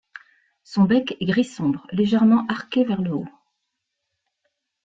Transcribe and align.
Son 0.63 0.85
bec 0.85 1.15
est 1.19 1.25
gris 1.27 1.43
sombre, 1.43 1.85
légèrement 1.91 2.47
arqué 2.47 2.83
vers 2.83 3.03
le 3.03 3.11
haut. 3.11 3.27